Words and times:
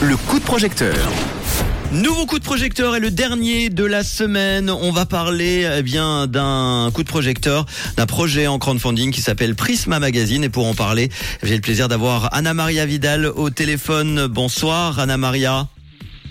Le 0.00 0.16
coup 0.16 0.40
de 0.40 0.44
projecteur. 0.44 0.96
Nouveau 1.92 2.26
coup 2.26 2.40
de 2.40 2.44
projecteur 2.44 2.96
est 2.96 3.00
le 3.00 3.12
dernier 3.12 3.68
de 3.68 3.84
la 3.84 4.02
semaine. 4.02 4.70
On 4.70 4.90
va 4.90 5.06
parler 5.06 5.70
eh 5.78 5.82
bien 5.84 6.26
d'un 6.26 6.90
coup 6.92 7.04
de 7.04 7.08
projecteur, 7.08 7.64
d'un 7.96 8.06
projet 8.06 8.48
en 8.48 8.58
crowdfunding 8.58 9.12
qui 9.12 9.20
s'appelle 9.20 9.54
Prisma 9.54 10.00
Magazine. 10.00 10.42
Et 10.42 10.48
pour 10.48 10.66
en 10.66 10.74
parler, 10.74 11.08
j'ai 11.44 11.54
le 11.54 11.60
plaisir 11.60 11.86
d'avoir 11.86 12.34
Anna 12.34 12.54
Maria 12.54 12.86
Vidal 12.86 13.26
au 13.26 13.50
téléphone. 13.50 14.26
Bonsoir 14.26 14.98
Anna 14.98 15.16
Maria. 15.16 15.68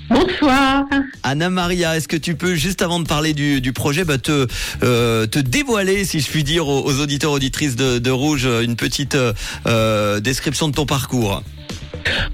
Bonsoir. 0.10 0.86
Anna 1.24 1.50
Maria, 1.50 1.98
est-ce 1.98 2.08
que 2.08 2.18
tu 2.18 2.36
peux, 2.36 2.56
juste 2.56 2.82
avant 2.82 3.00
de 3.00 3.08
parler 3.08 3.34
du, 3.34 3.62
du 3.62 3.74
projet, 3.74 4.04
bah, 4.04 4.18
te, 4.18 4.48
euh, 4.84 5.26
te 5.26 5.40
dévoiler, 5.40 6.06
si 6.06 6.20
je 6.20 6.30
puis 6.30 6.44
dire, 6.44 6.68
aux, 6.68 6.84
aux 6.86 7.00
auditeurs, 7.00 7.32
auditrices 7.32 7.76
de, 7.76 8.00
de 8.00 8.12
Rouge, 8.12 8.46
une 8.46 8.76
petite 8.76 9.18
euh, 9.66 10.20
description 10.20 10.68
de 10.68 10.74
ton 10.74 10.86
parcours? 10.86 11.42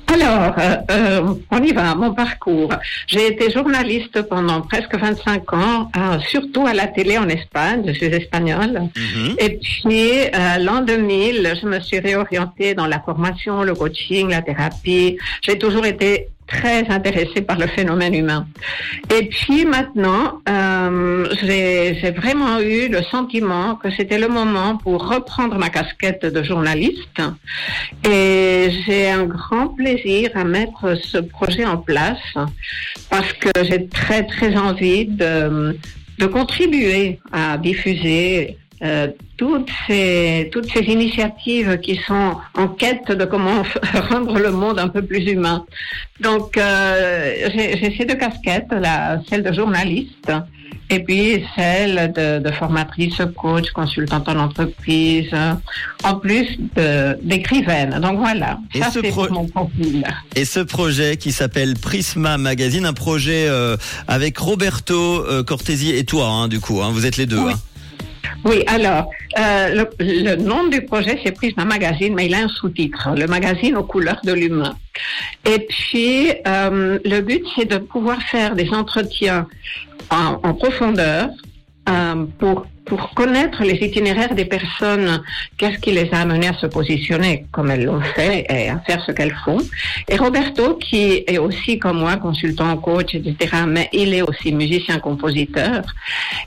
Alors, 0.08 0.54
euh, 0.58 0.76
euh, 0.92 1.34
on 1.50 1.64
y 1.64 1.72
va, 1.72 1.96
mon 1.96 2.14
parcours. 2.14 2.74
J'ai 3.08 3.28
été 3.28 3.50
journaliste 3.52 4.22
pendant 4.24 4.62
presque 4.62 4.98
25 4.98 5.54
ans, 5.54 5.92
euh, 5.96 6.20
surtout 6.28 6.66
à 6.68 6.74
la 6.74 6.88
télé 6.88 7.18
en 7.18 7.30
Espagne, 7.30 7.84
je 7.88 7.94
suis 7.94 8.08
espagnole. 8.08 8.90
Mhm. 8.96 9.36
Et 9.40 9.58
puis, 9.58 10.12
euh, 10.36 10.58
l'an 10.60 10.82
2000, 10.82 11.58
je 11.62 11.68
me 11.68 11.80
suis 11.80 12.00
réorientée 12.00 12.74
dans 12.74 12.88
la 12.88 13.00
formation, 13.00 13.64
le 13.64 13.74
coaching, 13.74 14.30
la 14.30 14.42
thérapie. 14.42 15.18
J'ai 15.42 15.58
toujours 15.58 15.86
été 15.86 16.28
très 16.52 16.88
intéressée 16.90 17.42
par 17.42 17.58
le 17.58 17.68
phénomène 17.68 18.14
humain. 18.14 18.46
Et 19.16 19.28
puis 19.28 19.66
maintenant, 19.66 20.42
euh, 20.50 21.28
j'ai 21.44 22.12
vraiment 22.12 22.60
eu 22.60 22.90
le 22.90 23.02
sentiment 23.04 23.76
que 23.76 23.90
c'était 23.92 24.18
le 24.20 24.28
moment 24.28 24.78
pour 24.78 25.08
reprendre 25.08 25.58
ma 25.58 25.70
casquette 25.70 26.26
de 26.26 26.44
journaliste. 26.44 27.22
Et 28.06 28.70
j'ai 28.86 29.10
un 29.10 29.26
grand 29.26 29.68
plaisir 29.70 30.32
à 30.36 30.44
mettre 30.44 30.96
ce 30.96 31.18
projet 31.18 31.66
en 31.66 31.78
place 31.78 32.34
parce 33.10 33.34
que 33.34 33.52
j'ai 33.64 33.88
très 33.88 34.24
très 34.26 34.56
envie 34.56 35.06
de 35.06 36.26
contribuer 36.28 37.20
à 37.32 37.58
diffuser 37.58 38.58
euh, 38.84 39.08
toutes 39.38 39.70
ces 39.88 40.50
toutes 40.52 40.72
ces 40.72 40.82
initiatives 40.82 41.78
qui 41.80 42.00
sont 42.08 42.36
en 42.56 42.68
quête 42.68 43.12
de 43.12 43.26
comment 43.26 43.64
rendre 44.10 44.40
le 44.40 44.52
monde 44.52 44.80
un 44.80 44.88
peu 44.90 45.02
plus 45.04 45.24
humain. 45.30 45.66
Donc 46.20 46.58
euh, 46.58 47.34
j'ai 47.54 47.96
ces 47.98 48.06
deux 48.06 48.16
casquettes, 48.16 48.68
la 48.72 49.22
celle 49.30 49.44
de 49.44 49.54
journaliste 49.54 50.32
et 50.90 51.00
puis 51.00 51.46
celle 51.56 52.12
de, 52.14 52.40
de 52.40 52.52
formatrice, 52.52 53.22
coach, 53.38 53.72
consultante 53.72 54.28
en 54.28 54.38
entreprise, 54.40 55.30
en 56.04 56.16
plus 56.16 56.48
d'écrivaine. 57.22 57.98
Donc 58.02 58.18
voilà, 58.20 58.60
Et 58.74 58.80
ça 58.82 58.92
ce 58.92 59.00
c'est 59.02 59.10
pro- 59.10 59.30
mon 59.32 59.46
profil. 59.48 60.04
Et 60.36 60.44
ce 60.44 60.60
projet 60.60 61.16
qui 61.18 61.32
s'appelle 61.32 61.76
Prisma 61.76 62.38
Magazine, 62.38 62.86
un 62.86 62.94
projet 62.94 63.46
euh, 63.48 63.78
avec 64.10 64.38
Roberto 64.38 64.96
euh, 65.26 65.44
Cortesi 65.44 65.92
et 65.92 66.04
toi, 66.04 66.28
hein, 66.28 66.48
du 66.50 66.60
coup, 66.60 66.82
hein, 66.82 66.90
vous 66.92 67.06
êtes 67.06 67.16
les 67.18 67.26
deux. 67.26 67.40
Oui. 67.40 67.54
hein. 67.54 67.60
Oui, 68.44 68.64
alors, 68.68 69.10
euh, 69.38 69.76
le, 69.76 69.90
le 70.00 70.36
nom 70.36 70.68
du 70.68 70.82
projet, 70.82 71.20
c'est 71.24 71.32
Prisma 71.32 71.64
Magazine, 71.64 72.14
mais 72.16 72.26
il 72.26 72.34
a 72.34 72.40
un 72.40 72.48
sous-titre, 72.48 73.10
le 73.16 73.28
magazine 73.28 73.76
aux 73.78 73.84
couleurs 73.84 74.22
de 74.24 74.34
l'humain. 74.34 74.76
Et 75.46 75.60
puis, 75.60 76.32
euh, 76.48 76.98
le 77.06 77.22
but, 77.22 77.44
c'est 77.56 77.66
de 77.66 77.78
pouvoir 77.78 78.22
faire 78.24 78.56
des 78.56 78.70
entretiens 78.70 79.48
en, 80.10 80.40
en 80.44 80.54
profondeur 80.54 81.30
euh, 81.90 82.26
pour, 82.38 82.68
pour 82.86 83.10
connaître 83.16 83.64
les 83.64 83.74
itinéraires 83.74 84.36
des 84.36 84.46
personnes, 84.46 85.22
qu'est-ce 85.58 85.80
qui 85.80 85.92
les 85.92 86.14
a 86.14 86.20
amenées 86.20 86.50
à 86.50 86.54
se 86.54 86.68
positionner 86.68 87.46
comme 87.52 87.72
elles 87.72 87.86
l'ont 87.86 88.02
fait 88.02 88.46
et 88.50 88.70
à 88.70 88.80
faire 88.80 89.04
ce 89.04 89.12
qu'elles 89.12 89.36
font. 89.44 89.58
Et 90.08 90.16
Roberto, 90.16 90.76
qui 90.76 91.24
est 91.26 91.40
aussi 91.40 91.80
comme 91.80 92.00
moi 92.00 92.18
consultant, 92.18 92.78
coach, 92.78 93.16
etc., 93.16 93.64
mais 93.68 93.90
il 93.94 94.14
est 94.14 94.22
aussi 94.22 94.54
musicien-compositeur, 94.54 95.82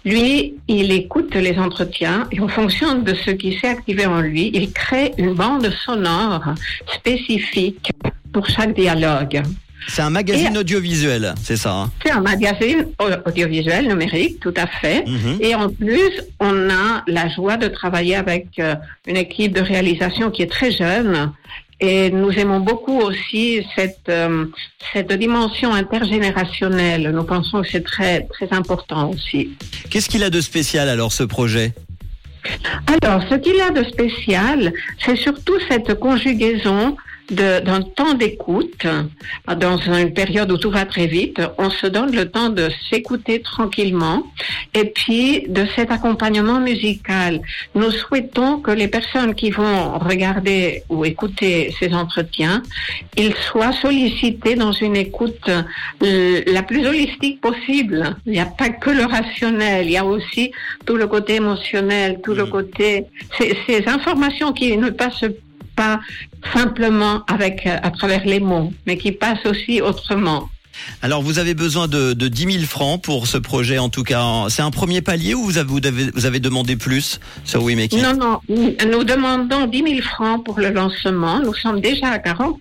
lui, 0.04 0.54
il 0.68 0.92
écoute 0.92 1.34
les 1.34 1.58
entretiens 1.58 2.28
et 2.30 2.38
en 2.40 2.48
fonction 2.48 3.00
de 3.00 3.14
ce 3.14 3.32
qui 3.32 3.58
s'est 3.58 3.68
activé 3.68 4.06
en 4.06 4.20
lui, 4.20 4.52
il 4.54 4.72
crée 4.72 5.12
une 5.18 5.34
bande 5.34 5.68
sonore 5.70 6.54
spécifique 6.86 7.90
pour 8.32 8.46
chaque 8.46 8.74
dialogue. 8.74 9.42
C'est 9.88 10.02
un 10.02 10.10
magazine 10.10 10.54
Et- 10.54 10.58
audiovisuel, 10.58 11.34
c'est 11.42 11.56
ça. 11.56 11.72
hein 11.72 11.90
C'est 12.04 12.12
un 12.12 12.20
magazine 12.20 12.86
au- 13.00 13.28
audiovisuel 13.28 13.86
numérique, 13.88 14.40
tout 14.40 14.54
à 14.56 14.66
fait. 14.66 15.04
Mhm. 15.06 15.38
Et 15.40 15.54
en 15.54 15.68
plus, 15.68 16.10
on 16.40 16.70
a 16.70 17.02
la 17.06 17.28
joie 17.28 17.56
de 17.56 17.68
travailler 17.68 18.16
avec 18.16 18.46
euh, 18.58 18.74
une 19.06 19.16
équipe 19.16 19.52
de 19.54 19.60
réalisation 19.60 20.30
qui 20.30 20.42
est 20.42 20.50
très 20.50 20.70
jeune. 20.72 21.32
Et 21.80 22.10
nous 22.10 22.30
aimons 22.30 22.60
beaucoup 22.60 22.98
aussi 23.00 23.62
cette, 23.74 24.08
euh, 24.08 24.46
cette 24.92 25.12
dimension 25.12 25.74
intergénérationnelle. 25.74 27.10
Nous 27.12 27.24
pensons 27.24 27.62
que 27.62 27.68
c'est 27.68 27.84
très, 27.84 28.22
très 28.32 28.48
important 28.52 29.10
aussi. 29.10 29.50
Qu'est-ce 29.90 30.08
qu'il 30.08 30.22
a 30.22 30.30
de 30.30 30.40
spécial 30.40 30.88
alors 30.88 31.12
ce 31.12 31.24
projet? 31.24 31.72
Alors, 33.02 33.22
ce 33.28 33.34
qu'il 33.36 33.60
a 33.60 33.70
de 33.70 33.82
spécial, 33.84 34.72
c'est 35.04 35.16
surtout 35.16 35.54
cette 35.68 35.94
conjugaison 35.94 36.96
d'un 37.30 37.82
temps 37.82 38.14
d'écoute. 38.14 38.86
Dans 39.56 39.78
une 39.78 40.12
période 40.12 40.50
où 40.52 40.58
tout 40.58 40.70
va 40.70 40.84
très 40.84 41.06
vite, 41.06 41.40
on 41.58 41.70
se 41.70 41.86
donne 41.86 42.14
le 42.14 42.30
temps 42.30 42.50
de 42.50 42.68
s'écouter 42.90 43.40
tranquillement 43.40 44.22
et 44.74 44.84
puis 44.84 45.44
de 45.48 45.64
cet 45.74 45.90
accompagnement 45.90 46.60
musical. 46.60 47.40
Nous 47.74 47.90
souhaitons 47.90 48.58
que 48.60 48.70
les 48.70 48.88
personnes 48.88 49.34
qui 49.34 49.50
vont 49.50 49.98
regarder 49.98 50.82
ou 50.88 51.04
écouter 51.04 51.74
ces 51.78 51.92
entretiens, 51.94 52.62
ils 53.16 53.34
soient 53.34 53.72
sollicités 53.72 54.54
dans 54.54 54.72
une 54.72 54.96
écoute 54.96 55.48
euh, 56.02 56.42
la 56.46 56.62
plus 56.62 56.86
holistique 56.86 57.40
possible. 57.40 58.16
Il 58.26 58.32
n'y 58.32 58.40
a 58.40 58.46
pas 58.46 58.68
que 58.68 58.90
le 58.90 59.04
rationnel, 59.04 59.86
il 59.86 59.92
y 59.92 59.96
a 59.96 60.04
aussi 60.04 60.52
tout 60.84 60.96
le 60.96 61.06
côté 61.06 61.36
émotionnel, 61.36 62.20
tout 62.22 62.34
le 62.34 62.44
Mhm. 62.44 62.50
côté, 62.50 63.04
ces, 63.38 63.56
ces 63.66 63.88
informations 63.88 64.52
qui 64.52 64.76
ne 64.76 64.90
passent 64.90 65.24
pas 65.74 66.00
simplement 66.52 67.24
avec 67.26 67.66
euh, 67.66 67.76
à 67.82 67.90
travers 67.90 68.24
les 68.24 68.40
mots, 68.40 68.72
mais 68.86 68.96
qui 68.96 69.12
passent 69.12 69.46
aussi 69.46 69.80
autrement. 69.80 70.48
Alors 71.02 71.22
vous 71.22 71.38
avez 71.38 71.54
besoin 71.54 71.88
de, 71.88 72.12
de 72.12 72.28
10 72.28 72.52
000 72.52 72.64
francs 72.64 73.02
pour 73.02 73.26
ce 73.26 73.38
projet 73.38 73.78
en 73.78 73.88
tout 73.88 74.02
cas. 74.02 74.46
C'est 74.48 74.62
un 74.62 74.70
premier 74.70 75.02
palier 75.02 75.34
ou 75.34 75.42
vous 75.44 75.58
avez, 75.58 75.68
vous 75.70 75.86
avez, 75.86 76.10
vous 76.14 76.26
avez 76.26 76.40
demandé 76.40 76.76
plus 76.76 77.20
sur 77.44 77.62
We 77.62 77.76
Make 77.76 77.92
It 77.92 78.02
Non, 78.02 78.14
non, 78.16 78.40
nous 78.48 79.04
demandons 79.04 79.66
10 79.66 79.78
000 79.78 80.00
francs 80.02 80.44
pour 80.44 80.58
le 80.58 80.70
lancement. 80.70 81.40
Nous 81.40 81.54
sommes 81.54 81.80
déjà 81.80 82.08
à 82.08 82.18
40 82.18 82.60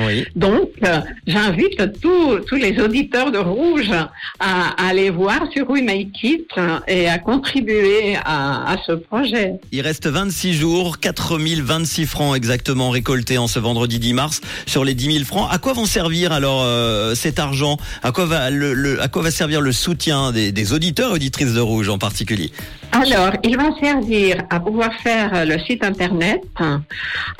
Oui. 0.00 0.24
Donc, 0.36 0.70
euh, 0.84 1.00
j'invite 1.26 2.00
tous 2.00 2.38
tous 2.46 2.56
les 2.56 2.78
auditeurs 2.80 3.30
de 3.32 3.38
Rouge 3.38 3.90
à, 3.90 4.10
à 4.40 4.88
aller 4.88 5.10
voir 5.10 5.40
sur 5.52 5.68
We 5.70 5.82
Make 5.82 6.22
It 6.22 6.46
euh, 6.58 6.78
et 6.88 7.08
à 7.08 7.18
contribuer 7.18 8.16
à, 8.24 8.72
à 8.72 8.76
ce 8.86 8.92
projet. 8.92 9.52
Il 9.72 9.80
reste 9.82 10.06
26 10.06 10.54
jours, 10.54 10.98
4 11.00 11.38
026 11.38 12.06
francs 12.06 12.36
exactement 12.36 12.90
récoltés 12.90 13.38
en 13.38 13.46
ce 13.46 13.58
vendredi 13.58 13.98
10 13.98 14.12
mars 14.14 14.40
sur 14.66 14.84
les 14.84 14.94
10 14.94 15.12
000 15.12 15.24
francs. 15.24 15.48
À 15.50 15.58
quoi 15.58 15.72
vont 15.72 15.86
servir 15.86 16.32
alors 16.32 16.62
euh, 16.64 17.14
cet 17.30 17.38
argent 17.38 17.76
à 18.02 18.10
quoi, 18.10 18.24
va 18.26 18.50
le, 18.50 18.74
le- 18.74 19.00
à 19.00 19.06
quoi 19.08 19.22
va 19.22 19.30
servir 19.30 19.60
le 19.60 19.70
soutien 19.72 20.32
des, 20.32 20.50
des 20.50 20.72
auditeurs 20.72 21.10
et 21.12 21.14
auditrices 21.14 21.54
de 21.54 21.60
Rouge 21.60 21.88
en 21.88 21.96
particulier 21.98 22.50
Alors, 22.90 23.32
il 23.44 23.56
va 23.56 23.68
servir 23.80 24.42
à 24.50 24.58
pouvoir 24.58 24.90
faire 25.00 25.46
le 25.46 25.56
site 25.60 25.84
internet, 25.84 26.40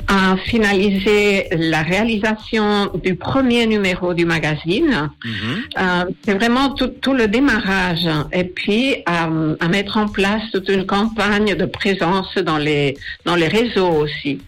à 0.07 0.35
finaliser 0.45 1.47
la 1.57 1.81
réalisation 1.81 2.89
du 3.03 3.15
premier 3.15 3.65
numéro 3.67 4.13
du 4.13 4.25
magazine. 4.25 5.09
Mhm. 5.25 5.31
Euh, 5.77 6.05
c'est 6.23 6.35
vraiment 6.35 6.69
tout, 6.69 6.87
tout 7.01 7.13
le 7.13 7.27
démarrage 7.27 8.07
et 8.31 8.45
puis 8.45 8.95
à, 9.05 9.25
à 9.59 9.67
mettre 9.67 9.97
en 9.97 10.07
place 10.07 10.43
toute 10.53 10.69
une 10.69 10.85
campagne 10.85 11.55
de 11.55 11.65
présence 11.65 12.33
dans 12.37 12.57
les 12.57 12.97
dans 13.25 13.35
les 13.35 13.47
réseaux 13.49 13.89
aussi. 14.03 14.39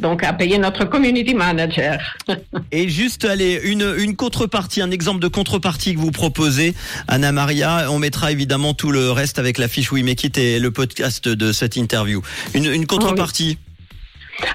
Donc 0.00 0.24
à 0.24 0.32
payer 0.32 0.58
notre 0.58 0.84
community 0.84 1.34
manager. 1.34 1.98
Et 2.72 2.88
juste, 2.88 3.24
allez, 3.24 3.60
une, 3.64 3.94
une 3.98 4.16
contrepartie, 4.16 4.82
un 4.82 4.90
exemple 4.90 5.20
de 5.20 5.28
contrepartie 5.28 5.94
que 5.94 6.00
vous 6.00 6.10
proposez, 6.10 6.74
Anna 7.08 7.30
Maria. 7.32 7.86
On 7.90 7.98
mettra 7.98 8.32
évidemment 8.32 8.74
tout 8.74 8.90
le 8.90 9.10
reste 9.12 9.38
avec 9.38 9.58
la 9.58 9.68
fiche 9.68 9.92
We 9.92 10.02
Make 10.02 10.24
It 10.24 10.38
et 10.38 10.58
le 10.58 10.70
podcast 10.70 11.28
de 11.28 11.52
cette 11.52 11.76
interview. 11.76 12.22
Une, 12.54 12.66
une 12.66 12.86
contrepartie. 12.86 13.58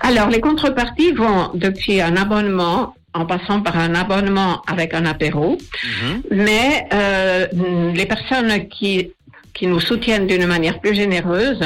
Alors 0.01 0.29
les 0.29 0.41
contreparties 0.41 1.11
vont 1.13 1.51
depuis 1.53 2.01
un 2.01 2.17
abonnement 2.17 2.95
en 3.13 3.25
passant 3.25 3.61
par 3.61 3.77
un 3.77 3.95
abonnement 3.95 4.61
avec 4.67 4.93
un 4.93 5.05
apéro, 5.05 5.57
Mhm. 5.83 6.21
mais 6.31 6.85
euh, 6.93 7.47
les 7.93 8.05
personnes 8.05 8.67
qui 8.67 9.11
qui 9.57 9.65
nous 9.67 9.79
soutiennent 9.79 10.27
d'une 10.27 10.45
manière 10.45 10.79
plus 10.79 10.93
généreuse, 10.93 11.59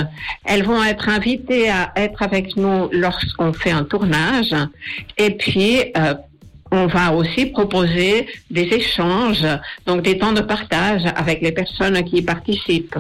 elles 0.46 0.64
vont 0.64 0.82
être 0.84 1.10
invitées 1.10 1.70
à 1.70 1.92
être 1.98 2.22
avec 2.22 2.56
nous 2.56 2.90
lorsqu'on 2.92 3.52
fait 3.52 3.72
un 3.72 3.84
tournage. 3.84 4.56
Et 5.18 5.32
puis 5.32 5.92
euh, 5.98 6.14
on 6.72 6.88
va 6.88 7.12
aussi 7.12 7.48
proposer 7.48 8.28
des 8.50 8.64
échanges, 8.64 9.46
donc 9.86 10.02
des 10.04 10.18
temps 10.18 10.32
de 10.32 10.42
partage 10.42 11.04
avec 11.16 11.42
les 11.42 11.52
personnes 11.52 12.02
qui 12.04 12.18
y 12.18 12.22
participent. 12.22 12.98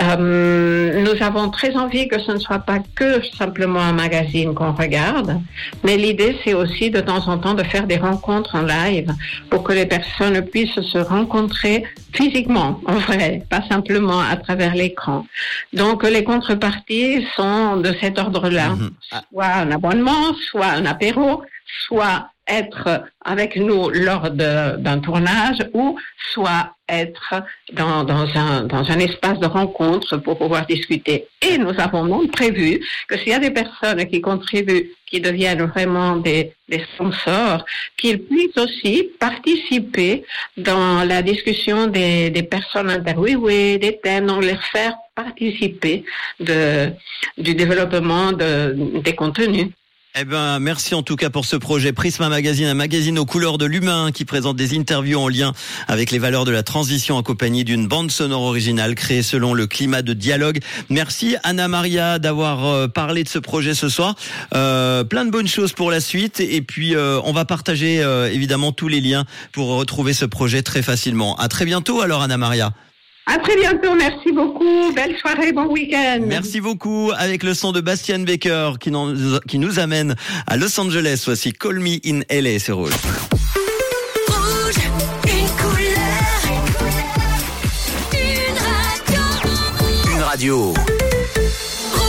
Euh, 0.00 1.02
nous 1.04 1.22
avons 1.22 1.50
très 1.50 1.76
envie 1.76 2.08
que 2.08 2.18
ce 2.20 2.32
ne 2.32 2.38
soit 2.38 2.58
pas 2.58 2.80
que 2.94 3.24
simplement 3.38 3.80
un 3.80 3.92
magazine 3.92 4.54
qu'on 4.54 4.72
regarde, 4.72 5.40
mais 5.84 5.96
l'idée 5.96 6.36
c'est 6.44 6.54
aussi 6.54 6.90
de 6.90 7.00
temps 7.00 7.28
en 7.28 7.38
temps 7.38 7.54
de 7.54 7.62
faire 7.62 7.86
des 7.86 7.96
rencontres 7.96 8.54
en 8.56 8.62
live 8.62 9.12
pour 9.50 9.62
que 9.62 9.72
les 9.72 9.86
personnes 9.86 10.42
puissent 10.42 10.80
se 10.80 10.98
rencontrer 10.98 11.84
physiquement, 12.12 12.80
en 12.86 12.94
vrai, 12.94 13.42
pas 13.48 13.62
simplement 13.68 14.20
à 14.20 14.36
travers 14.36 14.74
l'écran. 14.74 15.26
Donc 15.72 16.02
les 16.02 16.24
contreparties 16.24 17.24
sont 17.36 17.76
de 17.76 17.94
cet 18.00 18.18
ordre-là, 18.18 18.70
Mhm. 18.70 18.90
soit 19.32 19.46
un 19.46 19.70
abonnement, 19.70 20.34
soit 20.50 20.66
un 20.66 20.86
apéro, 20.86 21.42
soit 21.86 22.30
être 22.48 23.04
avec 23.24 23.56
nous 23.56 23.90
lors 23.90 24.30
d'un 24.30 24.98
tournage 25.00 25.58
ou 25.74 25.98
soit 26.32 26.76
être 26.88 27.42
dans, 27.72 28.04
dans, 28.04 28.26
un, 28.36 28.62
dans 28.62 28.88
un 28.90 28.98
espace 29.00 29.38
de 29.40 29.46
rencontre 29.46 30.18
pour 30.18 30.38
pouvoir 30.38 30.66
discuter. 30.66 31.26
Et 31.42 31.58
nous 31.58 31.72
avons 31.78 32.04
même 32.04 32.30
prévu 32.30 32.80
que 33.08 33.18
s'il 33.18 33.28
y 33.28 33.34
a 33.34 33.40
des 33.40 33.50
personnes 33.50 34.06
qui 34.06 34.20
contribuent, 34.20 34.90
qui 35.06 35.20
deviennent 35.20 35.64
vraiment 35.64 36.16
des, 36.16 36.52
des 36.68 36.84
sponsors, 36.94 37.64
qu'ils 37.96 38.22
puissent 38.22 38.56
aussi 38.56 39.10
participer 39.18 40.24
dans 40.56 41.04
la 41.04 41.22
discussion 41.22 41.88
des, 41.88 42.30
des 42.30 42.42
personnes 42.44 42.90
interviewées, 42.90 43.78
des 43.78 43.98
thèmes, 43.98 44.26
donc 44.26 44.44
les 44.44 44.56
faire 44.72 44.94
participer 45.14 46.04
de, 46.38 46.90
du 47.38 47.54
développement 47.54 48.32
de, 48.32 49.00
des 49.00 49.14
contenus. 49.14 49.68
Eh 50.18 50.24
ben, 50.24 50.60
merci 50.60 50.94
en 50.94 51.02
tout 51.02 51.16
cas 51.16 51.28
pour 51.28 51.44
ce 51.44 51.56
projet 51.56 51.92
Prisma 51.92 52.30
Magazine, 52.30 52.68
un 52.68 52.74
magazine 52.74 53.18
aux 53.18 53.26
couleurs 53.26 53.58
de 53.58 53.66
l'humain 53.66 54.12
qui 54.14 54.24
présente 54.24 54.56
des 54.56 54.74
interviews 54.74 55.20
en 55.20 55.28
lien 55.28 55.52
avec 55.88 56.10
les 56.10 56.18
valeurs 56.18 56.46
de 56.46 56.52
la 56.52 56.62
transition 56.62 57.18
accompagnée 57.18 57.64
d'une 57.64 57.86
bande 57.86 58.10
sonore 58.10 58.40
originale 58.40 58.94
créée 58.94 59.22
selon 59.22 59.52
le 59.52 59.66
climat 59.66 60.00
de 60.00 60.14
dialogue. 60.14 60.60
Merci 60.88 61.36
Anna 61.42 61.68
Maria 61.68 62.18
d'avoir 62.18 62.64
euh, 62.64 62.88
parlé 62.88 63.24
de 63.24 63.28
ce 63.28 63.38
projet 63.38 63.74
ce 63.74 63.90
soir. 63.90 64.14
Euh, 64.54 65.04
plein 65.04 65.26
de 65.26 65.30
bonnes 65.30 65.48
choses 65.48 65.74
pour 65.74 65.90
la 65.90 66.00
suite 66.00 66.40
et 66.40 66.62
puis 66.62 66.96
euh, 66.96 67.20
on 67.24 67.34
va 67.34 67.44
partager 67.44 68.02
euh, 68.02 68.32
évidemment 68.32 68.72
tous 68.72 68.88
les 68.88 69.02
liens 69.02 69.26
pour 69.52 69.68
retrouver 69.76 70.14
ce 70.14 70.24
projet 70.24 70.62
très 70.62 70.80
facilement. 70.80 71.36
À 71.36 71.48
très 71.48 71.66
bientôt 71.66 72.00
alors 72.00 72.22
Anna 72.22 72.38
Maria. 72.38 72.72
À 73.28 73.38
très 73.38 73.56
bientôt, 73.56 73.94
merci 73.96 74.30
beaucoup. 74.32 74.92
Belle 74.94 75.16
soirée, 75.18 75.52
bon 75.52 75.66
week-end. 75.66 76.20
Merci 76.26 76.60
beaucoup 76.60 77.10
avec 77.16 77.42
le 77.42 77.54
son 77.54 77.72
de 77.72 77.80
Bastian 77.80 78.20
Baker 78.20 78.74
qui 78.78 78.92
nous, 78.92 79.38
qui 79.48 79.58
nous 79.58 79.80
amène 79.80 80.14
à 80.46 80.56
Los 80.56 80.78
Angeles. 80.78 81.22
Voici 81.26 81.52
Call 81.52 81.80
Me 81.80 81.98
in 82.06 82.20
LA, 82.30 82.58
c'est 82.60 82.70
rouge. 82.70 82.92
Rouge, 84.28 84.74
une 85.24 85.48
couleur, 85.56 86.40
une 88.12 88.58
radio. 89.12 90.14
Une 90.14 90.22
radio. 90.22 90.74